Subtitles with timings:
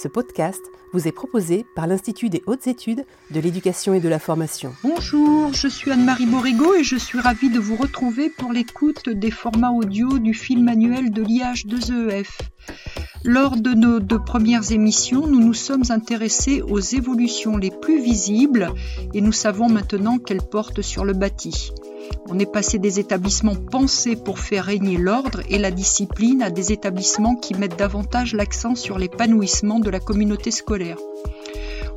[0.00, 4.20] Ce podcast vous est proposé par l'Institut des hautes études de l'éducation et de la
[4.20, 4.72] formation.
[4.84, 9.32] Bonjour, je suis Anne-Marie Borrego et je suis ravie de vous retrouver pour l'écoute des
[9.32, 12.28] formats audio du film annuel de l'IH2EF.
[13.24, 18.72] Lors de nos deux premières émissions, nous nous sommes intéressés aux évolutions les plus visibles
[19.14, 21.72] et nous savons maintenant qu'elles portent sur le bâti.
[22.30, 26.72] On est passé des établissements pensés pour faire régner l'ordre et la discipline à des
[26.72, 30.98] établissements qui mettent davantage l'accent sur l'épanouissement de la communauté scolaire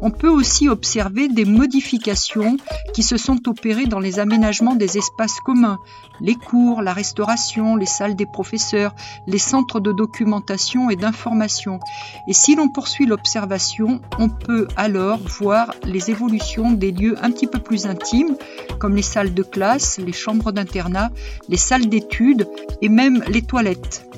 [0.02, 2.58] on peut aussi observer des modifications
[2.94, 5.80] qui se sont opérées dans les aménagements des espaces communs,
[6.20, 8.94] les cours, la restauration, les salles des professeurs,
[9.28, 11.80] les centres de documentation et d'information.
[12.28, 17.48] Et si l'on poursuit l'observation, on peut alors voir les évolutions des lieux un petit
[17.48, 18.36] peu plus intimes,
[18.80, 21.12] comme les salles de classe, les chambres d'internat,
[21.48, 22.48] les salles d'études
[22.82, 24.11] et même les toilettes.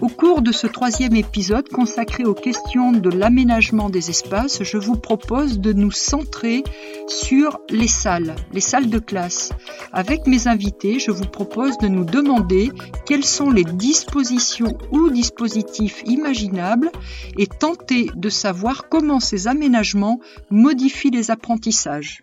[0.00, 4.96] Au cours de ce troisième épisode consacré aux questions de l'aménagement des espaces, je vous
[4.96, 6.64] propose de nous centrer
[7.06, 9.52] sur les salles, les salles de classe.
[9.92, 12.72] Avec mes invités, je vous propose de nous demander
[13.04, 16.90] quelles sont les dispositions ou dispositifs imaginables
[17.36, 22.22] et tenter de savoir comment ces aménagements modifient les apprentissages.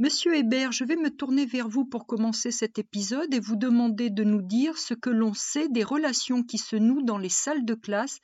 [0.00, 4.10] Monsieur Hébert, je vais me tourner vers vous pour commencer cet épisode et vous demander
[4.10, 7.64] de nous dire ce que l'on sait des relations qui se nouent dans les salles
[7.64, 8.18] de classe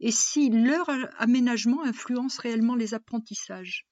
[0.00, 3.86] et si leur aménagement influence réellement les apprentissages.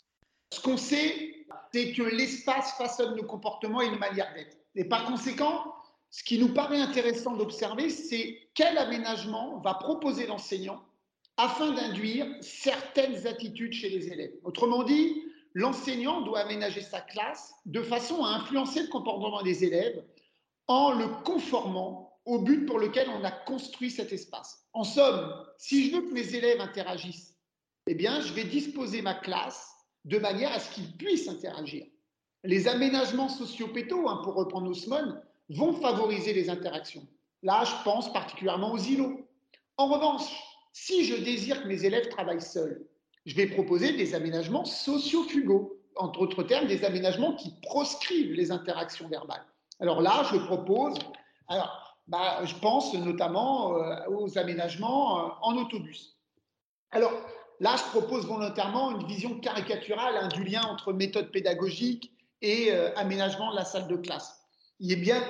[0.53, 4.57] Ce qu'on sait, c'est que l'espace façonne nos comportements et nos manières d'être.
[4.75, 5.73] Et par conséquent,
[6.11, 10.83] ce qui nous paraît intéressant d'observer, c'est quel aménagement va proposer l'enseignant
[11.37, 14.33] afin d'induire certaines attitudes chez les élèves.
[14.43, 15.23] Autrement dit,
[15.55, 20.05] l'enseignant doit aménager sa classe de façon à influencer le comportement des élèves
[20.69, 24.67] en le conformant au but pour lequel on a construit cet espace.
[24.73, 27.37] En somme, si je veux que mes élèves interagissent,
[27.87, 29.73] eh bien, je vais disposer ma classe
[30.05, 31.87] de manière à ce qu'ils puissent interagir.
[32.45, 37.07] Les aménagements sociopétaux, hein, pour reprendre Osmond, vont favoriser les interactions.
[37.43, 39.27] Là, je pense particulièrement aux îlots.
[39.77, 40.31] En revanche,
[40.73, 42.87] si je désire que mes élèves travaillent seuls,
[43.27, 49.09] je vais proposer des aménagements sociofugaux, entre autres termes, des aménagements qui proscrivent les interactions
[49.09, 49.45] verbales.
[49.81, 50.99] Alors là, je propose,
[51.49, 56.19] alors, bah, je pense notamment euh, aux aménagements euh, en autobus.
[56.91, 57.13] Alors
[57.61, 62.95] là, je propose volontairement une vision caricaturale hein, du lien entre méthode pédagogique et euh,
[62.97, 64.41] aménagement de la salle de classe.
[64.81, 65.23] Il est bien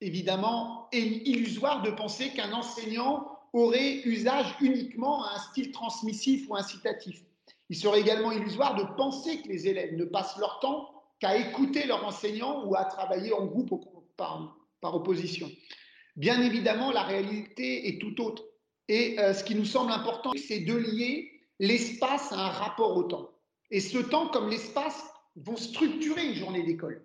[0.00, 7.22] évidemment illusoire de penser qu'un enseignant aurait usage uniquement à un style transmissif ou incitatif.
[7.70, 11.86] Il serait également illusoire de penser que les élèves ne passent leur temps qu'à écouter
[11.86, 13.84] leur enseignant ou à travailler en groupe
[14.16, 15.50] par, opposition.
[16.16, 18.44] Bien évidemment, la réalité est tout autre.
[18.88, 23.04] Et euh, ce qui nous semble important, c'est de lier l'espace à un rapport au
[23.04, 23.30] temps.
[23.70, 25.02] Et ce temps comme l'espace
[25.36, 27.02] vont structurer une journée d'école.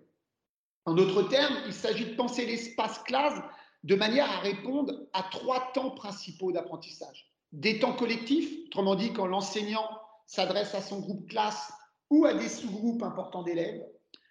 [0.84, 3.40] En d'autres termes, il s'agit de penser l'espace classe
[3.84, 7.30] de manière à répondre à trois temps principaux d'apprentissage.
[7.52, 9.88] Des temps collectifs, autrement dit quand l'enseignant
[10.26, 11.72] s'adresse à son groupe classe
[12.10, 13.84] ou à des sous-groupes importants d'élèves.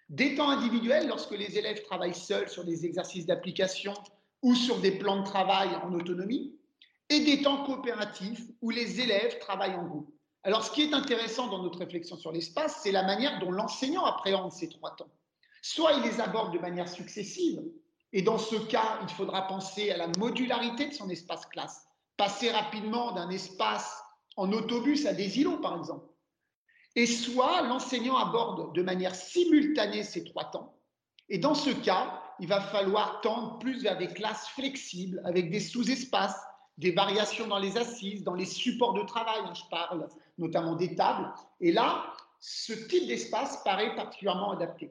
[0.08, 3.94] Des temps individuels lorsque les élèves travaillent seuls sur des exercices d'application
[4.42, 6.56] ou sur des plans de travail en autonomie.
[7.08, 10.14] Et des temps coopératifs où les élèves travaillent en groupe.
[10.44, 14.04] Alors ce qui est intéressant dans notre réflexion sur l'espace, c'est la manière dont l'enseignant
[14.04, 15.10] appréhende ces trois temps.
[15.60, 17.60] Soit il les aborde de manière successive,
[18.12, 22.50] et dans ce cas, il faudra penser à la modularité de son espace classe, passer
[22.50, 24.02] rapidement d'un espace
[24.36, 26.06] en autobus à des îlots, par exemple.
[26.96, 30.76] Et soit l'enseignant aborde de manière simultanée ces trois temps.
[31.28, 35.60] Et dans ce cas, il va falloir tendre plus vers des classes flexibles, avec des
[35.60, 36.40] sous-espaces,
[36.78, 40.96] des variations dans les assises, dans les supports de travail, hein, je parle notamment des
[40.96, 41.32] tables.
[41.60, 44.90] Et là, ce type d'espace paraît particulièrement adapté.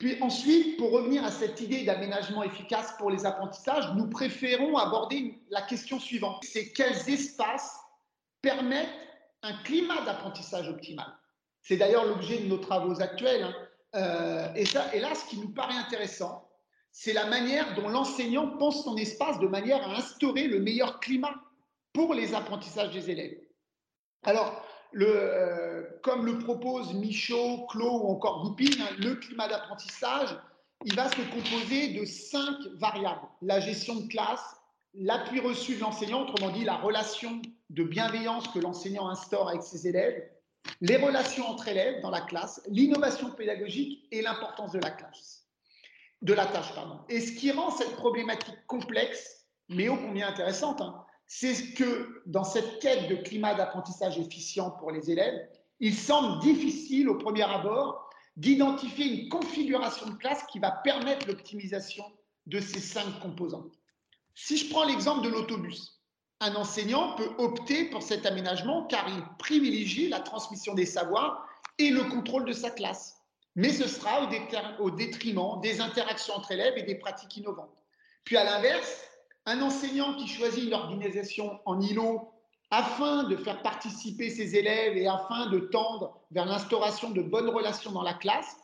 [0.00, 5.38] Puis ensuite, pour revenir à cette idée d'aménagement efficace pour les apprentissages, nous préférons aborder
[5.50, 6.42] la question suivante.
[6.42, 7.78] C'est quels espaces
[8.40, 8.88] permettent
[9.42, 11.06] un climat d'apprentissage optimal?
[11.60, 13.44] C'est d'ailleurs l'objet de nos travaux actuels.
[13.44, 13.54] Hein.
[13.96, 16.48] Euh, et, ça, et là, ce qui nous paraît intéressant,
[16.92, 21.34] c'est la manière dont l'enseignant pense son espace de manière à instaurer le meilleur climat
[21.92, 23.38] pour les apprentissages des élèves.
[24.22, 24.64] Alors,
[24.96, 30.36] euh, comme le propose Michaud, Clos ou encore Goupine, hein, le climat d'apprentissage,
[30.84, 33.26] il va se composer de cinq variables.
[33.42, 34.56] La gestion de classe,
[34.94, 39.86] l'appui reçu de l'enseignant, autrement dit la relation de bienveillance que l'enseignant instaure avec ses
[39.86, 40.28] élèves,
[40.80, 45.46] les relations entre élèves dans la classe, l'innovation pédagogique et l'importance de la classe,
[46.22, 46.74] de la tâche.
[46.74, 47.00] Pardon.
[47.08, 52.42] Et ce qui rend cette problématique complexe, mais ô combien intéressante, hein, c'est que dans
[52.42, 55.48] cette quête de climat d'apprentissage efficient pour les élèves,
[55.78, 62.04] il semble difficile au premier abord d'identifier une configuration de classe qui va permettre l'optimisation
[62.46, 63.66] de ces cinq composants.
[64.34, 66.02] Si je prends l'exemple de l'autobus,
[66.40, 71.46] un enseignant peut opter pour cet aménagement car il privilégie la transmission des savoirs
[71.78, 73.18] et le contrôle de sa classe.
[73.54, 74.28] Mais ce sera
[74.80, 77.84] au détriment des interactions entre élèves et des pratiques innovantes.
[78.24, 79.09] Puis à l'inverse,
[79.50, 82.30] un enseignant qui choisit une organisation en îlot
[82.70, 87.90] afin de faire participer ses élèves et afin de tendre vers l'instauration de bonnes relations
[87.90, 88.56] dans la classe,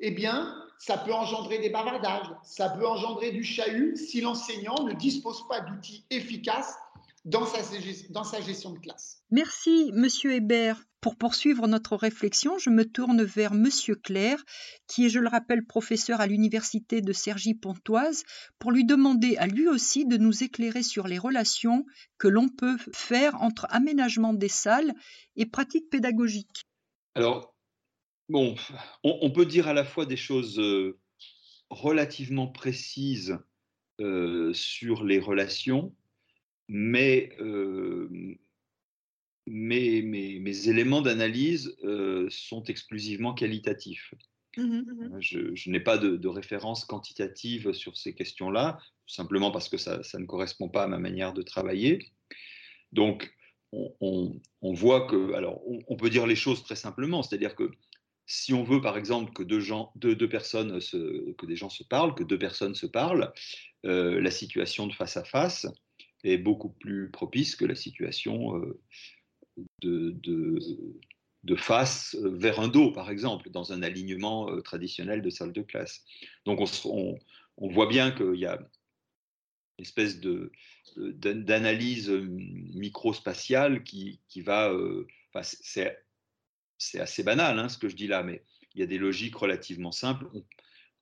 [0.00, 4.92] eh bien, ça peut engendrer des bavardages, ça peut engendrer du chahut si l'enseignant ne
[4.94, 6.76] dispose pas d'outils efficaces
[7.24, 9.22] dans sa, gestion de classe.
[9.30, 10.82] Merci, Monsieur Hébert.
[11.02, 14.40] Pour poursuivre notre réflexion, je me tourne vers Monsieur Claire,
[14.86, 18.22] qui est, je le rappelle, professeur à l'université de Cergy-Pontoise,
[18.60, 21.84] pour lui demander à lui aussi de nous éclairer sur les relations
[22.18, 24.94] que l'on peut faire entre aménagement des salles
[25.34, 26.66] et pratiques pédagogiques.
[27.16, 27.52] Alors,
[28.28, 28.54] bon,
[29.02, 31.00] on, peut dire à la fois des choses euh,
[31.68, 33.36] relativement précises
[34.00, 35.96] euh, sur les relations,
[36.68, 38.08] mais euh,
[39.46, 44.14] mes, mes, éléments d'analyse euh, sont exclusivement qualitatifs.
[44.56, 50.02] Mmh mmh je, n'ai pas de, référence quantitative sur ces questions-là, simplement parce que ça,
[50.02, 52.12] ça, ne correspond pas à ma manière de travailler.
[52.92, 53.34] Donc,
[53.72, 57.70] on, on, voit que, alors, on, peut dire les choses très simplement, c'est-à-dire que
[58.26, 61.70] si on veut, par exemple, que deux, gens, deux, deux personnes, se, que des gens
[61.70, 63.32] se parlent, que deux personnes se parlent,
[63.86, 65.66] euh, la situation de face à face
[66.24, 68.80] est beaucoup plus propice que la situation euh,
[69.82, 75.62] de, face vers un dos, par exemple, dans un alignement euh, traditionnel de salle de
[75.62, 76.04] classe.
[76.44, 77.18] Donc on,
[77.58, 78.58] voit bien qu'il y a
[79.78, 80.20] une espèce
[80.96, 84.70] d'analyse microspatiale qui, va...
[84.70, 85.06] Euh,
[85.42, 85.98] c'est,
[86.78, 88.44] c'est assez banal hein, ce que je dis là, mais
[88.74, 90.26] il y a des logiques relativement simples.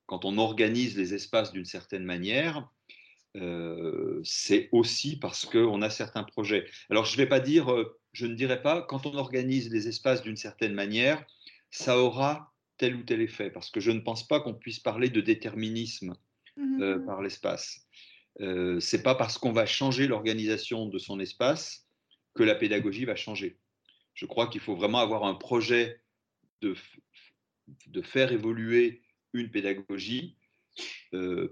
[0.07, 2.69] Quand on organise les espaces d'une certaine manière,
[3.37, 6.67] euh, c'est aussi parce qu'on a certains projets.
[6.91, 9.89] Alors, je ne vais pas dire, euh, je ne dirais pas, quand on organise les
[9.89, 11.25] espaces d'une certaine manière,
[11.71, 15.11] ça aura tel ou tel effet, parce que je ne pense pas qu'on puisse parler
[15.11, 16.15] de déterminisme
[16.57, 17.87] mmh euh, par l'espace.
[18.41, 21.87] Euh, c'est pas parce qu'on va changer l'organisation de son espace
[22.35, 23.59] que la pédagogie va changer.
[24.15, 26.01] Je crois qu'il faut vraiment avoir un projet
[26.63, 26.75] de,
[27.87, 29.03] de faire évoluer
[29.33, 30.37] une pédagogie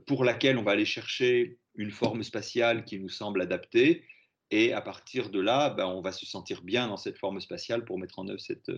[0.06, 4.04] pour laquelle on va aller chercher une forme spatiale qui nous semble adaptée.
[4.50, 7.84] Et à partir de là, ben, on va se sentir bien dans cette forme spatiale
[7.84, 8.72] pour mettre en œuvre cette,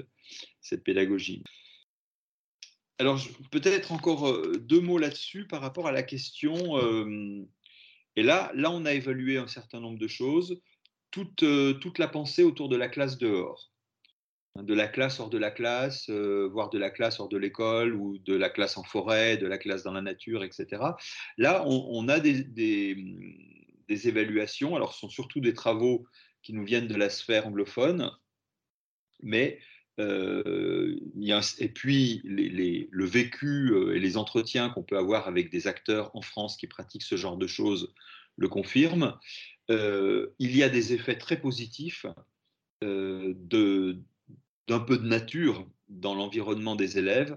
[0.61, 1.45] cette pédagogie.
[3.01, 3.19] Alors,
[3.51, 6.77] peut-être encore euh, deux mots là-dessus par rapport à la question.
[6.77, 7.41] Euh,
[8.15, 10.61] et là, là, on a évalué un certain nombre de choses.
[11.11, 13.73] Toute, euh, toute la pensée autour de la classe dehors,
[14.59, 18.19] de la classe hors de la classe, voire de la classe hors de l'école, ou
[18.19, 20.67] de la classe en forêt, de la classe dans la nature, etc.
[21.39, 23.60] Là, on, a des, des,
[24.09, 24.77] évaluations.
[24.77, 26.07] Alors, ce sont surtout des travaux
[26.43, 28.11] qui nous viennent de la sphère anglophone,
[29.23, 29.59] mais
[30.01, 30.99] euh,
[31.59, 36.23] et puis le vécu euh, et les entretiens qu'on peut avoir avec des acteurs en
[36.23, 37.93] France qui pratiquent ce genre de choses
[38.37, 39.19] le confirment.
[39.71, 42.07] Euh, il y a des effets très positifs
[42.83, 47.37] d'un peu de nature dans l'environnement des élèves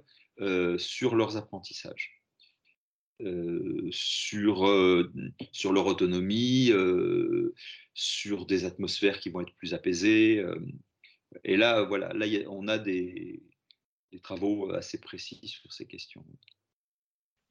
[0.78, 2.23] sur leurs apprentissages.
[3.22, 5.14] Euh, sur, euh,
[5.52, 7.54] sur leur autonomie, euh,
[7.94, 10.44] sur des atmosphères qui vont être plus apaisées.
[11.44, 13.44] et là, voilà, là, on a des,
[14.12, 16.26] des travaux assez précis sur ces questions.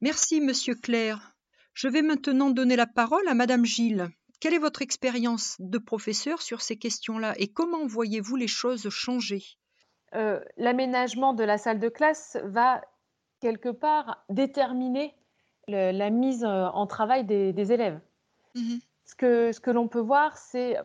[0.01, 1.33] Merci, Monsieur Claire.
[1.73, 4.09] Je vais maintenant donner la parole à Madame Gilles.
[4.41, 9.43] Quelle est votre expérience de professeur sur ces questions-là et comment voyez-vous les choses changer?
[10.57, 12.83] L'aménagement de la salle de classe va
[13.39, 15.15] quelque part déterminer
[15.67, 17.99] la mise euh, en travail des, élèves.
[18.55, 20.77] Mmh ce que, ce que l'on peut voir, c'est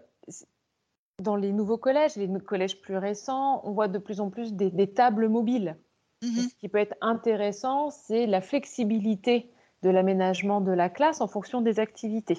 [1.23, 4.93] dans les nouveaux collèges, les collèges plus récents, on voit de plus en plus des,
[4.93, 5.77] tables mobiles.
[6.23, 9.51] Mmh ce qui peut être intéressant, c'est la flexibilité
[9.83, 12.39] de l'aménagement de la classe en fonction des activités.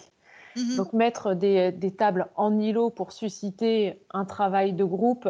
[0.57, 5.29] Mmh Donc mettre des, des, tables en îlot pour susciter un travail de groupe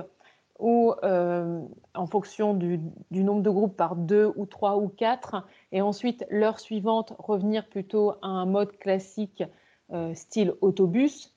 [0.59, 1.61] ou euh,
[1.95, 2.79] en fonction du,
[3.11, 8.11] nombre de groupes par deux ou trois ou quatre, et ensuite l'heure suivante revenir plutôt
[8.21, 9.43] à un mode classique
[9.91, 11.33] euh, style autobus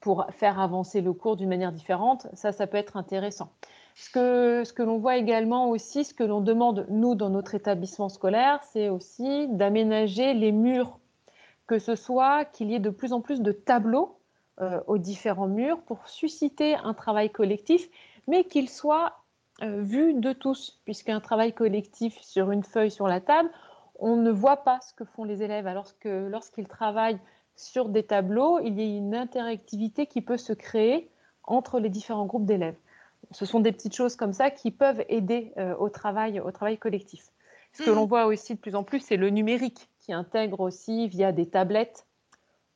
[0.00, 3.52] pour faire avancer le cours d'une manière différente, ça, ça peut être intéressant.
[3.94, 7.56] Ce que, ce que l'on voit également aussi, ce que l'on demande, nous, dans notre
[7.56, 11.00] établissement scolaire, c'est aussi d'aménager les murs,
[11.66, 14.17] que ce soit qu'il y ait de plus en plus de tableaux
[14.86, 17.88] aux différents murs pour susciter un travail collectif,
[18.26, 19.18] mais qu'il soit
[19.62, 23.50] vu de tous, puisqu'un travail collectif sur une feuille sur la table,
[23.98, 27.20] on ne voit pas ce que font les élèves, alors que lorsqu'ils travaillent
[27.56, 31.10] sur des tableaux, il y a une interactivité qui peut se créer
[31.42, 32.76] entre les différents groupes d'élèves.
[33.32, 36.78] Ce sont des petites choses comme ça qui peuvent aider euh, au, travail, au travail
[36.78, 37.24] collectif.
[37.72, 37.94] Ce que mmh.
[37.94, 41.48] l'on voit aussi de plus en plus, c'est le numérique qui intègre aussi via des
[41.48, 42.06] tablettes.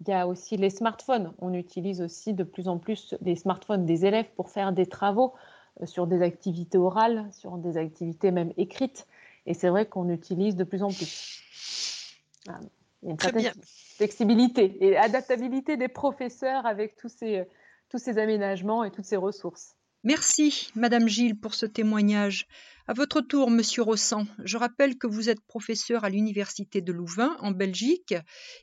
[0.05, 1.33] Il y a aussi les smartphones.
[1.39, 5.33] On utilise aussi de plus en plus les smartphones des élèves pour faire des travaux
[5.81, 9.07] euh, sur des activités orales, sur des activités même écrites.
[9.47, 12.19] Et c'est vrai qu'on utilise de plus en plus.
[12.47, 13.53] Il y a une Très bien.
[13.97, 17.45] flexibilité et adaptabilité des professeurs avec tous ces,
[17.89, 19.77] tous ces aménagements et toutes ces ressources.
[20.05, 22.47] Merci, Madame Gilles, pour ce témoignage.
[22.89, 27.37] À votre tour, Monsieur Rossan, je rappelle que vous êtes professeur à l'Université de Louvain,
[27.41, 28.15] en Belgique,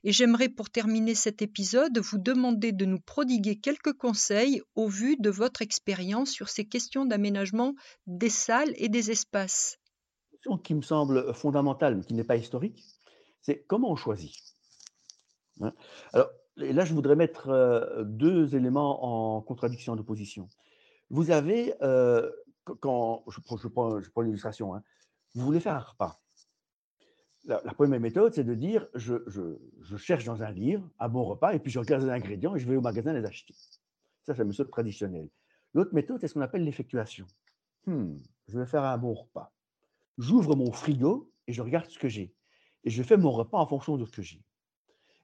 [0.03, 5.15] et j'aimerais, pour terminer cet épisode, vous demander de nous prodiguer quelques conseils au vu
[5.17, 7.73] de votre expérience sur ces questions d'aménagement
[8.07, 9.79] des salles et des espaces
[10.39, 12.83] question qui me semble fondamentale, mais qui n'est pas historique,
[13.41, 14.33] c'est comment on choisit.
[15.61, 15.73] Hein?
[16.13, 20.47] Alors, là, je voudrais mettre euh, deux éléments en contradiction, en opposition.
[21.09, 22.31] Vous avez, euh,
[22.79, 24.83] quand je, prends, l'illustration, hein,
[25.35, 26.21] vous voulez faire un repas.
[27.45, 29.15] La, première méthode, c'est de dire je,
[29.97, 32.67] cherche dans un livre un bon repas et puis je regarde les ingrédients et je
[32.67, 33.55] vais au magasin les acheter.
[34.23, 35.29] Ça, c'est la méthode traditionnelle.
[35.73, 37.25] L'autre méthode, c'est ce qu'on appelle l'effectuation.
[37.85, 39.51] Hmm, je vais faire un bon repas
[40.19, 42.35] j'ouvre mon frigo et je regarde ce que j'ai.
[42.83, 44.43] Et je fais mon repas en fonction de ce que j'ai.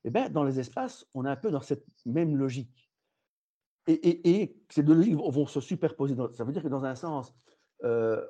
[0.05, 2.84] Eh bien, dans les espaces, on est un peu dans cette même logique.
[3.87, 6.15] Et, ces deux logiques vont se superposer.
[6.33, 7.35] ça veut dire que dans un sens,
[7.83, 8.25] euh,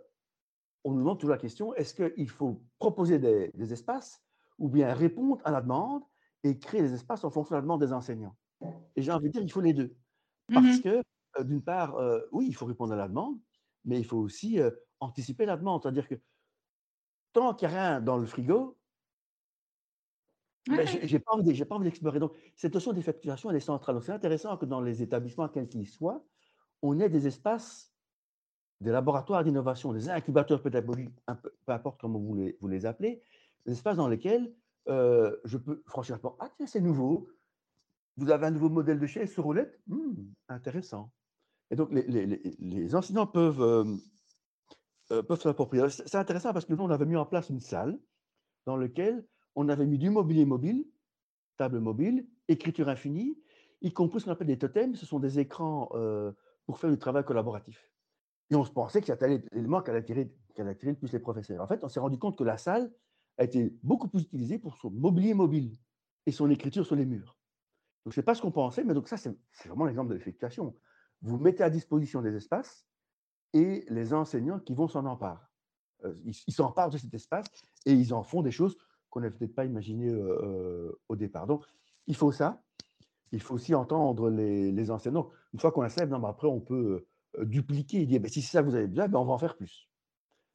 [0.83, 4.21] on nous demande toujours la question, est-ce qu'il faut proposer des, espaces
[4.59, 6.03] ou bien répondre à la demande
[6.43, 8.35] et créer des espaces en fonction de la demande des enseignants?
[8.95, 9.95] Et j'ai envie de dire, il faut les deux.
[10.53, 11.03] Parce mmh que,
[11.39, 13.39] euh, d'une part, euh, oui, il faut répondre à la demande,
[13.85, 14.59] mais il faut aussi
[14.99, 15.81] anticiper la demande.
[15.81, 16.15] C'est-à-dire que
[17.33, 18.77] tant qu'il n'y a rien dans le frigo,
[20.67, 21.33] ben, je n'ai pas
[21.75, 22.19] envie d'explorer.
[22.19, 24.01] Donc, cette notion d'effectuation, elle est centrale.
[24.01, 26.25] c'est intéressant que dans les établissements, quels qu'ils soient,
[26.81, 27.93] on ait des espaces,
[28.81, 33.21] des laboratoires d'innovation, des incubateurs pédagogiques, peu, importe comment vous les, vous les appelez,
[33.65, 34.53] des espaces dans lesquels
[34.87, 37.29] euh, je peux franchir Ah, tiens, c'est nouveau.
[38.17, 39.79] Vous avez un nouveau modèle de chaise sur roulette?
[39.87, 40.13] Hmm,
[40.47, 41.11] Intéressant.
[41.71, 43.83] Et donc, les, enseignants peuvent euh,
[45.11, 45.87] euh, peuvent s'approprier.
[45.89, 47.99] C'est intéressant parce que nous, on avait mis en place une salle
[48.65, 49.25] dans laquelle
[49.55, 50.85] on avait mis du mobilier mobile,
[51.57, 53.37] table mobile, écriture infinie,
[53.81, 56.31] y compris ce qu'on appelle des totems, ce sont des écrans euh,
[56.65, 57.91] pour faire du travail collaboratif.
[58.51, 61.61] Et on se pensait que c'était l'élément qui allait attirer, le plus les professeurs.
[61.61, 62.91] En fait, on s'est rendu compte que la salle
[63.37, 65.75] a été beaucoup plus utilisée pour son mobilier mobile
[66.25, 67.37] et son écriture sur les murs.
[68.05, 69.35] Donc, ce n'est pas ce qu'on pensait, mais donc ça, c'est
[69.65, 70.75] vraiment l'exemple de l'effectuation.
[71.21, 72.85] Vous mettez à disposition des espaces
[73.53, 75.43] et les enseignants qui vont s'en emparer.
[76.03, 77.47] Euh, ils s'emparent de cet espace
[77.85, 78.77] et ils en font des choses
[79.15, 81.47] qu'on n'avait peut-être pas imaginées euh, euh, au départ.
[81.47, 81.63] Donc,
[82.05, 82.61] il faut ça.
[83.31, 85.29] Il faut aussi entendre les, enseignants.
[85.53, 87.05] Une fois qu'on a ça, après, on peut
[87.41, 89.37] dupliquer et dire ben, si c'est ça que vous avez besoin, ben, on va en
[89.37, 89.89] faire plus.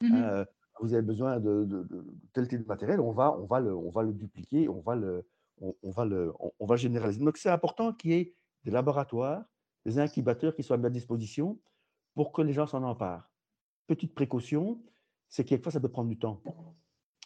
[0.01, 0.43] Mmh
[0.79, 1.87] vous avez besoin de,
[2.33, 4.95] tel type de matériel, on va, on va, le, on va le dupliquer, on va
[4.95, 5.27] le,
[5.59, 7.23] on, va le, on, va généraliser.
[7.23, 9.43] Donc, c'est important qu'il y ait des laboratoires,
[9.85, 11.59] des incubateurs qui soient mis à disposition
[12.15, 13.29] pour que les gens s'en emparent.
[13.85, 14.81] Petite précaution,
[15.29, 16.41] c'est que quelquefois, ça peut prendre du temps.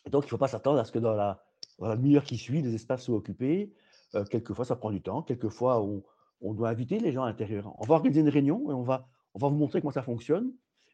[0.10, 1.42] Donc, il ne faut pas s'attendre à ce que dans la,
[1.80, 3.74] demi-heure qui suit, les espaces soient occupés.
[4.14, 5.22] Euh, quelquefois, ça prend du temps.
[5.24, 7.74] Quelquefois, on, doit inviter les gens à l'intérieur.
[7.80, 10.54] On va organiser une réunion et on va, vous montrer comment ça fonctionne.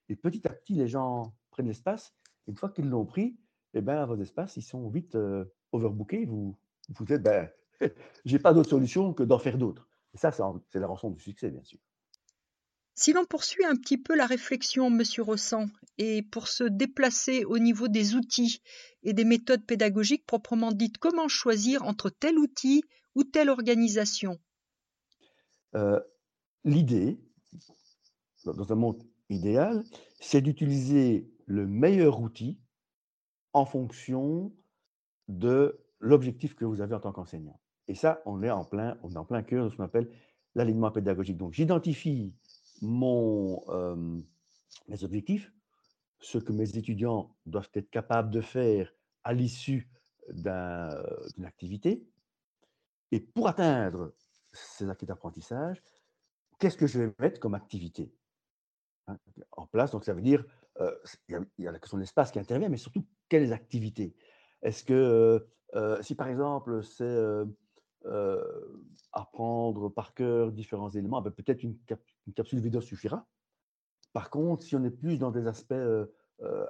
[0.09, 2.13] Et petit à petit, les gens prennent l'espace.
[2.47, 3.37] Une fois qu'ils l'ont pris,
[3.73, 6.25] eh ben, vos espaces, ils sont vite euh, overbookés.
[6.25, 6.57] Vous
[6.89, 7.49] vous dites, ben,
[8.25, 9.87] j'ai pas d'autre solution que d'en faire d'autres.
[10.13, 11.79] Et ça, c'est la rançon du succès, bien sûr.
[13.01, 15.65] Si l'on poursuit un petit peu la réflexion, Monsieur Rossan,
[15.97, 18.61] et pour se déplacer au niveau des outils
[19.01, 22.83] et des méthodes pédagogiques proprement dites, comment choisir entre tel outil
[23.15, 24.37] ou telle organisation?
[25.73, 25.99] Euh,
[26.63, 27.19] L'idée,
[28.45, 29.83] dans un monde idéal,
[30.19, 32.59] c'est d'utiliser le meilleur outil
[33.53, 34.53] en fonction
[35.27, 37.59] de l'objectif que vous avez en tant qu'enseignant.
[37.87, 40.11] Et ça, on est en plein, on est en plein cœur de ce qu'on appelle
[40.53, 41.37] l'alignement pédagogique.
[41.37, 42.35] Donc, j'identifie
[42.81, 43.61] mon,
[44.87, 45.51] mes objectifs,
[46.19, 49.89] ce que mes étudiants doivent être capables de faire à l'issue
[50.29, 52.05] d'une activité.
[53.11, 54.13] Et pour atteindre
[54.51, 55.81] ces acquis d'apprentissage,
[56.59, 58.13] qu'est-ce que je vais mettre comme activité?
[59.07, 59.17] Hein,
[59.51, 60.45] en place Donc, ça veut dire,
[61.27, 64.15] il y, a la question de l'espace qui intervient, mais surtout, quelles activités?
[64.61, 65.47] Est-ce que,
[66.01, 67.45] si par exemple, c'est
[69.13, 71.77] apprendre par cœur différents éléments, ben, peut-être une,
[72.35, 73.27] capsule vidéo suffira.
[74.13, 75.73] Par contre, si on est plus dans des aspects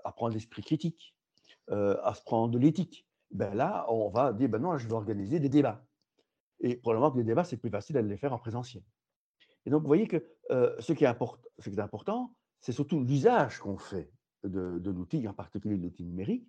[0.03, 1.15] apprendre l'esprit critique,
[1.67, 5.83] apprendre de l'éthique, ben là, on va dire, ben non, je vais organiser des débats.
[6.59, 8.83] Et probablement que les débats, c'est plus facile de les faire en présentiel.
[9.65, 11.17] Et donc, vous voyez que ce, qui est
[11.59, 14.11] ce, qui est important, c'est surtout l'usage qu'on fait
[14.43, 16.47] de, de l'outil, en particulier de l'outil numérique,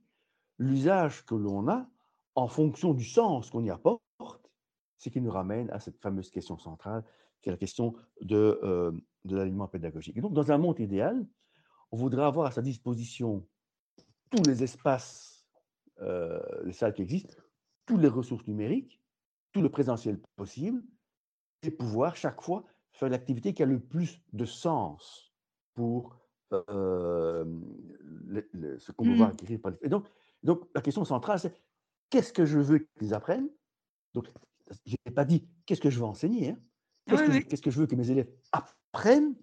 [0.58, 1.88] l'usage que l'on a
[2.34, 4.02] en fonction du sens qu'on y apporte,
[4.98, 7.04] ce qui nous ramène à cette fameuse question centrale,
[7.42, 8.58] qui est la question de,
[9.24, 10.16] de l'alignement pédagogique.
[10.16, 11.26] Et donc, dans un monde idéal,
[11.90, 13.46] on voudrait avoir à sa disposition
[14.30, 15.46] tous les espaces,
[16.00, 17.36] les salles qui existent,
[17.84, 19.02] toutes les ressources numériques,
[19.52, 20.82] tout le présentiel possible,
[21.62, 25.34] et pouvoir chaque fois faire l'activité qui a le plus de sens
[25.74, 26.16] pour
[26.50, 27.44] ce
[28.96, 29.32] qu'on voir mmh.
[29.32, 29.78] acquérir par les...
[29.82, 30.06] Et donc,
[30.42, 31.54] donc, la question centrale, c'est
[32.10, 33.48] qu'est-ce que je veux qu'ils apprennent?
[34.12, 34.28] Donc,
[34.86, 36.50] je n'ai pas dit qu'est-ce que je veux enseigner.
[36.50, 36.58] Hein.
[37.06, 39.34] Qu'est-ce, que, je veux que mes élèves apprennent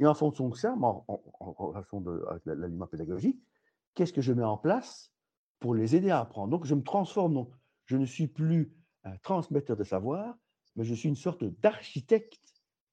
[0.00, 1.04] Et en fonction de ça, en,
[1.38, 3.40] relation avec l'aliment pédagogique,
[3.94, 5.12] qu'est-ce que je mets en place
[5.60, 6.50] pour les aider à apprendre?
[6.50, 7.34] Donc, je me transforme.
[7.34, 7.50] Donc,
[7.86, 8.72] je ne suis plus
[9.04, 10.36] un transmetteur de savoir,
[10.76, 12.40] mais je suis une sorte d'architecte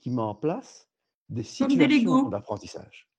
[0.01, 0.89] qui met en place
[1.30, 3.10] des situations d'apprentissage.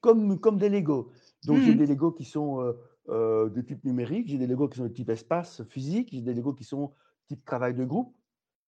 [0.00, 1.10] Comme, comme des Legos.
[1.44, 1.78] Donc, j'ai mmh.
[1.78, 2.72] des Legos qui sont euh,
[3.08, 6.34] euh, de type numérique, j'ai des Legos qui sont de type espace physique, j'ai des
[6.34, 6.92] Legos qui sont
[7.28, 8.14] type travail de groupe.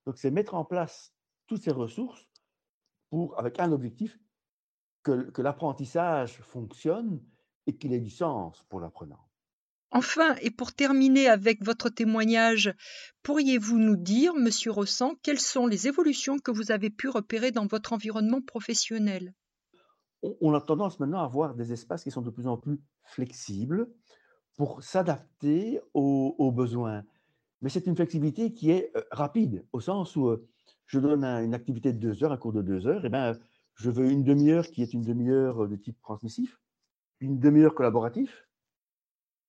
[0.07, 1.16] Donc, c'est mettre en place
[1.47, 2.27] toutes ces ressources
[3.11, 4.19] pour, avec un objectif,
[5.03, 7.23] que, que l'apprentissage fonctionne
[7.67, 9.21] et qu'il ait du sens pour l'apprenant.
[9.93, 12.75] Enfin, et pour terminer avec votre témoignage,
[13.23, 17.67] pourriez-vous nous dire, Monsieur Rossan, quelles sont les évolutions que vous avez pu repérer dans
[17.67, 19.33] votre environnement professionnel?
[20.41, 23.89] On a tendance maintenant à avoir des espaces qui sont de plus en plus flexibles,
[24.57, 27.05] pour s'adapter aux, besoins.
[27.61, 30.49] Mais c'est une flexibilité qui est euh, rapide, au sens où euh,
[30.87, 33.39] je donne une activité de deux heures, un cours de deux heures, et ben,
[33.75, 36.61] je veux une demi-heure qui est une demi-heure euh, de type transmissif,
[37.21, 38.47] une demi-heure collaboratif,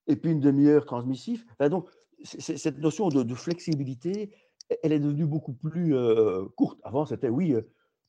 [0.08, 1.45] et puis une demi-heure transmissif.
[1.69, 1.89] donc,
[2.23, 4.34] cette notion de, flexibilité,
[4.82, 5.93] elle est devenue beaucoup plus
[6.56, 6.80] courte.
[6.84, 7.56] Avant, c'était oui,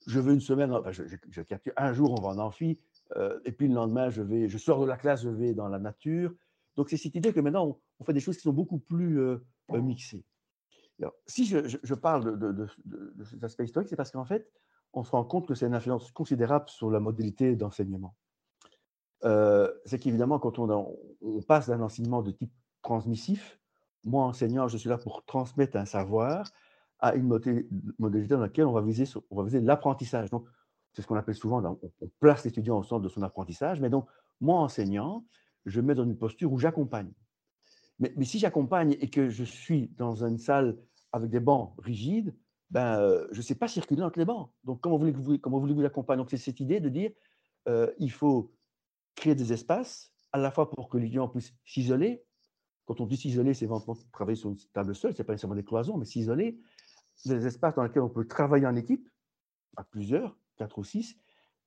[0.06, 2.80] je veux une semaine, je, je, capture un jour, on va en amphi,
[3.44, 5.78] et puis le lendemain, je, vais, je sors de la classe, je vais dans la
[5.78, 6.32] nature,
[6.78, 9.44] donc, c'est cette idée que maintenant, on, fait des choses qui sont beaucoup plus euh,
[9.72, 9.82] euh,
[11.26, 12.66] si je, parle de,
[13.24, 14.50] cet aspect historique, c'est parce qu'en fait,
[14.92, 18.14] on se rend compte que c'est une influence considérable sur la modalité d'enseignement.
[19.24, 20.96] Euh, c'est qu'évidemment, quand on,
[21.46, 23.58] passe d'un enseignement de type transmissif,
[24.04, 26.48] moi, enseignant, je suis là pour transmettre un savoir
[27.00, 30.30] à une modalité dans laquelle on va viser, on va viser l'apprentissage.
[30.30, 30.46] Donc,
[30.92, 31.62] c'est ce qu'on appelle souvent,
[32.00, 33.80] on, place l'étudiant au centre de son apprentissage.
[33.80, 34.08] Mais donc,
[34.40, 35.24] moi, enseignant,
[35.66, 37.12] je me mets dans une posture où j'accompagne.
[37.98, 40.76] Mais, si j'accompagne et que je suis dans une salle
[41.12, 42.34] avec des bancs rigides,
[42.70, 44.50] ben, euh, je ne sais pas circuler entre les bancs.
[44.64, 46.18] Donc, comment voulez-vous comment voulez l'accompagner?
[46.18, 47.10] Donc, c'est cette idée de dire
[47.68, 48.52] euh, il faut
[49.14, 52.24] créer des espaces, à la fois pour que l'étudiant puisse s'isoler.
[52.84, 55.56] Quand on dit s'isoler, c'est vraiment travailler sur une table seule, ce n'est pas nécessairement
[55.56, 56.58] des cloisons, mais s'isoler.
[57.24, 59.08] Des espaces dans lesquels on peut travailler en équipe,
[59.76, 61.16] à plusieurs, quatre ou six,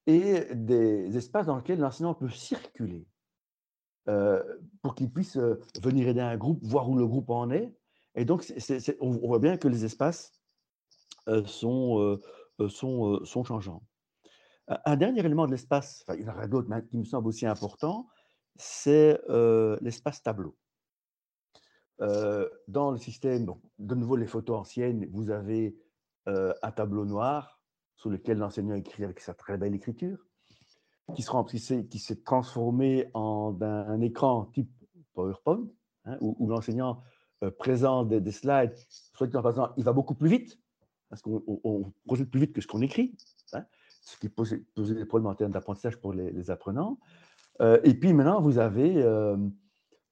[0.08, 3.06] et des espaces dans lesquels l'enseignant peut circuler.
[4.08, 4.44] Euh,
[4.82, 7.72] pour qu'ils puissent euh, venir aider un groupe, voir où le groupe en est.
[8.16, 8.46] Et donc,
[9.00, 10.34] on, voit bien que les espaces
[11.28, 12.20] euh, sont,
[12.68, 13.84] sont, sont changeants.
[14.68, 17.28] Un dernier élément de l'espace, enfin, il y en aura d'autres, mais qui me semble
[17.28, 18.08] aussi important,
[18.56, 19.20] c'est
[19.82, 20.56] l'espace tableau.
[22.00, 23.48] dans le système,
[23.80, 25.76] de nouveau les photos anciennes, vous avez
[26.26, 27.62] un tableau noir
[27.96, 30.18] sur lequel l'enseignant écrit avec sa très belle écriture
[31.16, 34.72] qui s'est transformé en un, écran type
[35.14, 35.68] PowerPoint,
[36.06, 37.11] hein, où, l'enseignant euh,
[37.50, 38.74] présente des, slides,
[39.14, 40.60] soit dit en passant, il va beaucoup plus vite,
[41.10, 43.16] parce qu'on projette plus vite que ce qu'on écrit,
[43.54, 43.66] hein,
[44.02, 47.00] ce qui pose, des problèmes en termes d'apprentissage pour les, apprenants.
[47.62, 49.38] Euh, et puis maintenant, vous avez euh,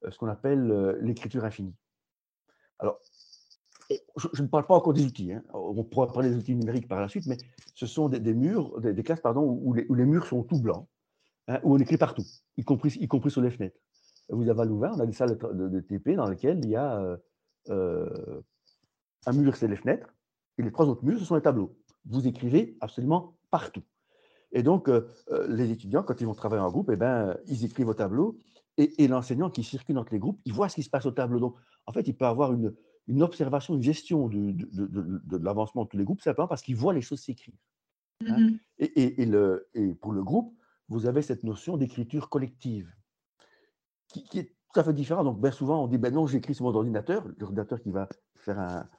[0.10, 1.76] ce qu'on appelle l'écriture infinie.
[2.80, 3.00] Alors,
[4.15, 5.44] je, ne parle pas encore des outils, hein.
[5.54, 7.38] on pourra parler des outils numériques par la suite, mais
[7.74, 10.88] ce sont des, murs, des, classes pardon, où les, où, les, murs sont tout blancs,
[11.48, 12.26] hein, où on écrit partout,
[12.58, 13.80] y compris, y compris sur les fenêtres.
[14.30, 17.00] Vous avez à Louvain, on a des salles de, TP dans lesquelles il y a
[17.00, 17.18] euh,
[17.70, 18.42] euh,
[19.26, 20.13] un mur, c'est les fenêtres,
[20.58, 21.76] et les trois autres murs, ce sont les tableaux.
[22.06, 23.84] Vous écrivez absolument partout.
[24.52, 25.08] Et donc, euh,
[25.48, 28.38] les étudiants, quand ils vont travailler en groupe, eh ben, ils écrivent au tableau,
[28.78, 31.12] et, et l'enseignant qui circule entre les groupes, il voit ce qui se passe au
[31.12, 31.39] tableau.
[31.39, 32.74] Donc, en fait, il peut avoir une,
[33.08, 36.94] une observation, une gestion de, de, l'avancement de tous les groupes, simplement parce qu'ils voient
[36.94, 37.56] les choses s'écrire.
[38.28, 38.38] Hein.
[38.39, 40.56] Mmh et, et, le, et, pour le groupe,
[40.88, 42.89] vous avez cette notion d'écriture collective,
[44.10, 45.24] qui, est tout à fait différent.
[45.24, 48.60] Donc, bien souvent, on dit, ben non, j'écris sur mon ordinateur, l'ordinateur qui va faire
[48.60, 48.89] un,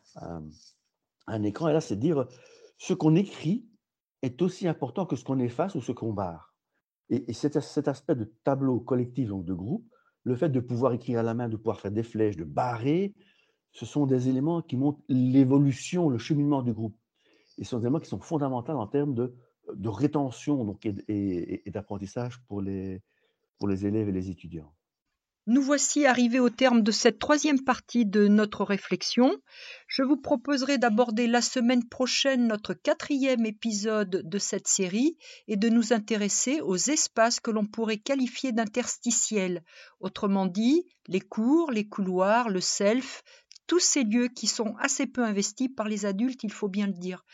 [1.27, 1.69] un, écran.
[1.69, 2.27] Et là, c'est dire,
[2.79, 3.67] ce qu'on écrit
[4.23, 6.55] est aussi important que ce qu'on efface ou ce qu'on barre.
[7.09, 9.85] Et, cet, aspect de tableau collectif, donc de groupe,
[10.23, 13.15] le fait de pouvoir écrire à la main, de pouvoir faire des flèches, de barrer,
[13.73, 16.97] ce sont des éléments qui montrent l'évolution, le cheminement du groupe.
[17.59, 19.35] Et ce sont des éléments qui sont fondamentaux en termes de,
[19.75, 23.03] de rétention donc, et, et d'apprentissage pour les,
[23.59, 24.73] pour les élèves et les étudiants.
[25.53, 29.37] Nous voici arrivés au terme de cette troisième partie de notre réflexion.
[29.89, 35.17] Je vous proposerai d'aborder la semaine prochaine notre quatrième épisode de cette série
[35.49, 39.65] et de nous intéresser aux espaces que l'on pourrait qualifier d'interstitiels,
[39.99, 43.25] autrement dit les cours, les couloirs, le self,
[43.67, 46.93] tous ces lieux qui sont assez peu investis par les adultes, il faut bien le
[46.93, 47.25] dire.